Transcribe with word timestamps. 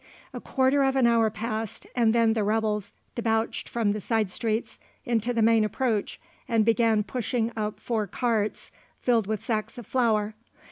A 0.33 0.39
quarter 0.41 0.81
of 0.81 0.95
an 0.95 1.05
hour 1.05 1.29
passed 1.29 1.85
and 1.95 2.11
then 2.11 2.33
the 2.33 2.43
rebels 2.43 2.91
debouched 3.13 3.69
from 3.69 3.91
the 3.91 4.01
side 4.01 4.31
streets 4.31 4.79
into 5.05 5.31
the 5.31 5.43
main 5.43 5.63
approach 5.63 6.19
and 6.47 6.65
began 6.65 7.03
pushing 7.03 7.51
up 7.55 7.79
four 7.79 8.07
carts 8.07 8.71
filled 8.99 9.27
with 9.27 9.45
sacks 9.45 9.77
of 9.77 9.85
flour. 9.85 10.33